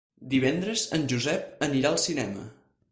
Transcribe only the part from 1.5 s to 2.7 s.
anirà al cinema.